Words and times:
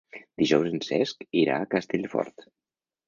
Dijous 0.41 0.69
en 0.77 0.81
Cesc 0.87 1.21
irà 1.43 1.59
a 1.65 1.69
Castellfort. 1.75 2.49